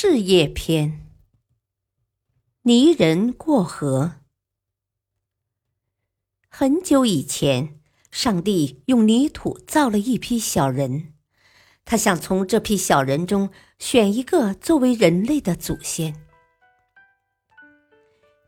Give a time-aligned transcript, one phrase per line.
[0.00, 1.04] 事业篇：
[2.62, 4.12] 泥人过河。
[6.48, 7.80] 很久以前，
[8.12, 11.14] 上帝用泥土造了一批小人，
[11.84, 16.14] 他想从这批小人中选一个作为人类的祖先。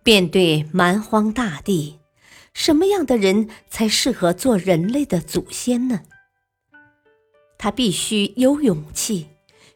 [0.04, 1.98] 面对蛮荒大地，
[2.54, 6.02] 什么样的人才适合做人类的祖先呢？
[7.58, 9.29] 他必须有勇气。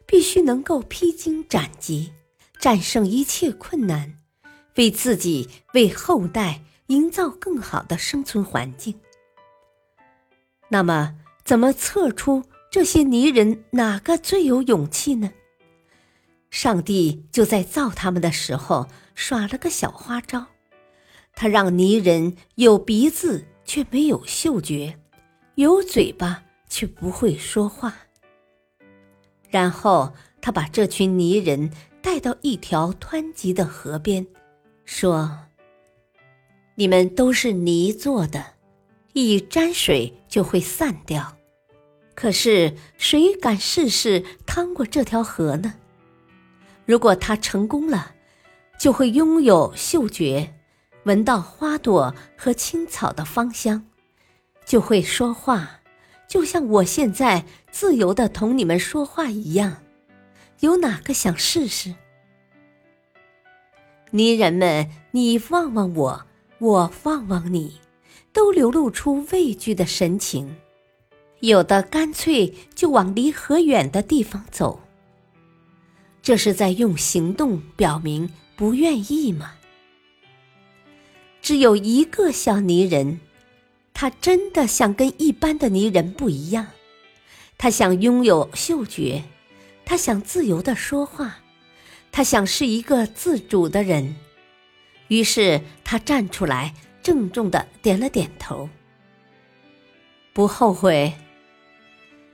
[0.05, 2.13] 必须能够披荆斩棘，
[2.59, 4.19] 战胜一切困难，
[4.75, 8.99] 为自己、为后代营造更好的生存环境。
[10.69, 15.31] 那么，怎么测出这些泥人哪个最有勇气呢？
[16.49, 20.45] 上帝就在造他们的时候耍了个小花招，
[21.33, 24.97] 他让泥人有鼻子却没有嗅觉，
[25.55, 27.93] 有嘴巴却不会说话。
[29.55, 30.11] 然后
[30.41, 34.27] 他把这群泥人带到一条湍急的河边，
[34.83, 35.31] 说
[36.75, 38.47] ：“你们都是泥做的，
[39.13, 41.37] 一沾水就会散掉。
[42.15, 45.75] 可是谁敢试试趟过这条河呢？
[46.85, 48.11] 如果他成功了，
[48.77, 50.53] 就会拥有嗅觉，
[51.05, 53.85] 闻到花朵和青草的芳香，
[54.65, 55.79] 就会说话。”
[56.27, 59.77] 就像我现在自由的同你们说话一样，
[60.59, 61.93] 有哪个想试试？
[64.11, 66.25] 泥人们，你望望我，
[66.59, 67.79] 我望望你，
[68.33, 70.55] 都流露出畏惧的神情，
[71.41, 74.81] 有的干脆就往离河远的地方走。
[76.21, 79.53] 这是在用行动表明不愿意吗？
[81.41, 83.19] 只有一个小泥人。
[83.95, 86.67] 他真的想跟一般的泥人不一样，
[87.57, 89.23] 他想拥有嗅觉，
[89.85, 91.37] 他想自由的说话，
[92.11, 94.17] 他想是一个自主的人。
[95.07, 98.69] 于是他站出来，郑重的点了点头。
[100.33, 101.13] 不后悔。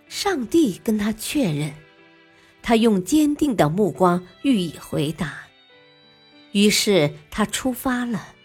[0.08, 1.72] 上帝跟他确认，
[2.62, 5.38] 他用坚定的目光予以回答。
[6.52, 8.36] 于是他出发了。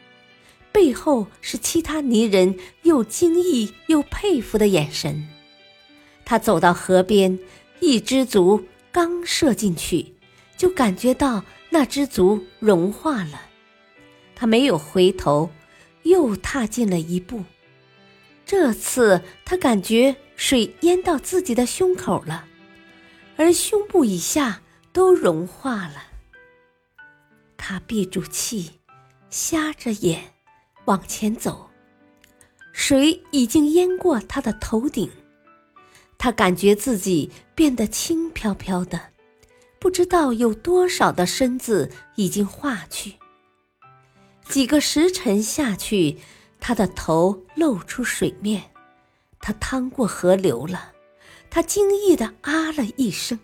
[0.76, 5.26] 背后是其他泥人又惊异又佩服的眼神。
[6.22, 7.38] 他走到河边，
[7.80, 10.12] 一只足刚射进去，
[10.54, 13.40] 就感觉到那只足融化了。
[14.34, 15.48] 他没有回头，
[16.02, 17.42] 又踏进了一步。
[18.44, 22.44] 这次他感觉水淹到自己的胸口了，
[23.38, 24.60] 而胸部以下
[24.92, 26.02] 都融化了。
[27.56, 28.72] 他闭住气，
[29.30, 30.35] 瞎着眼。
[30.86, 31.68] 往前走，
[32.72, 35.10] 水已经淹过他的头顶，
[36.16, 39.00] 他感觉自己变得轻飘飘的，
[39.78, 43.14] 不知道有多少的身子已经化去。
[44.48, 46.18] 几个时辰下去，
[46.60, 48.62] 他的头露出水面，
[49.40, 50.92] 他趟过河流了。
[51.50, 53.38] 他惊异的啊了一声，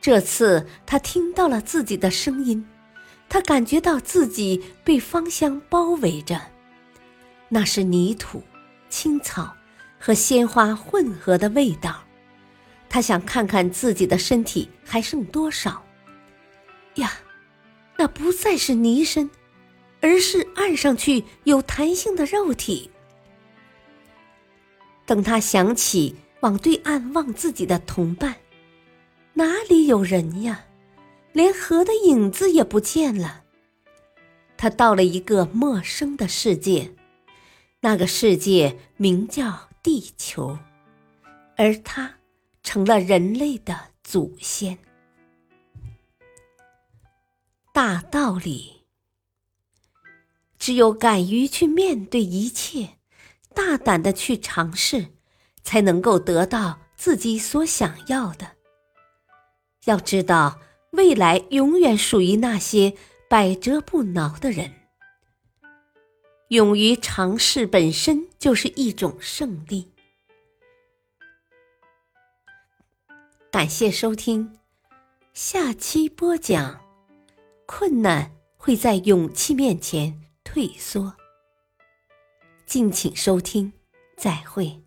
[0.00, 2.64] 这次他听到了自己的声音。
[3.30, 6.38] 他感觉到自己被芳香包围着，
[7.48, 8.42] 那是泥土、
[8.88, 9.54] 青草
[10.00, 12.02] 和鲜花混合的味道。
[12.88, 15.80] 他想看看自己的身体还剩多少。
[16.96, 17.12] 呀，
[17.96, 19.30] 那不再是泥身，
[20.00, 22.90] 而是按上去有弹性的肉体。
[25.06, 28.34] 等他想起往对岸望自己的同伴，
[29.34, 30.64] 哪里有人呀？
[31.32, 33.44] 连河的影子也不见了。
[34.56, 36.92] 他到了一个陌生的世界，
[37.80, 40.58] 那个世界名叫地球，
[41.56, 42.16] 而他
[42.62, 44.78] 成了人类的祖先。
[47.72, 48.84] 大道理，
[50.58, 52.98] 只有敢于去面对一切，
[53.54, 55.06] 大胆的去尝试，
[55.62, 58.56] 才能够得到自己所想要的。
[59.84, 60.58] 要知道。
[60.90, 62.94] 未来永远属于那些
[63.28, 64.72] 百折不挠的人。
[66.48, 69.92] 勇于尝试本身就是一种胜利。
[73.52, 74.58] 感谢收听，
[75.32, 76.80] 下期播讲：
[77.66, 81.14] 困难会在勇气面前退缩。
[82.66, 83.72] 敬请收听，
[84.16, 84.82] 再会。